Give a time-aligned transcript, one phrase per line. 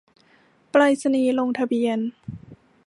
[0.71, 1.99] ไปรษณีย์ลงทะเบียน